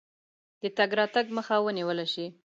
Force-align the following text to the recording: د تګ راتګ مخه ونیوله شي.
د 0.61 0.63
تګ 0.77 0.91
راتګ 0.99 1.25
مخه 1.37 1.55
ونیوله 1.63 2.05
شي. 2.13 2.25